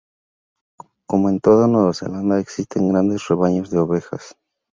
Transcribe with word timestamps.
Como 1.07 1.29
en 1.29 1.39
toda 1.39 1.67
Nueva 1.67 1.93
Zelanda, 1.93 2.39
existen 2.39 2.89
grandes 2.89 3.27
rebaños 3.27 3.69
de 3.69 3.77
ovejas. 3.77 4.35